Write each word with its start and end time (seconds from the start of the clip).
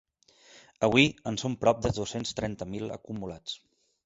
Avui, 0.87 1.05
en 1.31 1.37
són 1.41 1.57
prop 1.65 1.83
de 1.87 1.93
dos-cents 1.99 2.33
trenta 2.41 2.69
mil 2.73 2.89
acumulats. 2.97 3.57